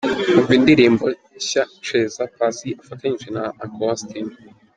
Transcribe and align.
Umva 0.35 0.51
indirimbo 0.59 1.05
nshya" 1.37 1.63
Cheza" 1.85 2.23
Paccy 2.37 2.69
afatanyije 2.81 3.27
na 3.35 3.43
Uncle 3.63 3.85
Austin. 3.89 4.27